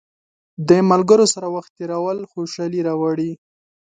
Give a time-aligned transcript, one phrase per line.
[0.67, 3.31] د ملګرو سره وخت تېرول خوشحالي راوړي.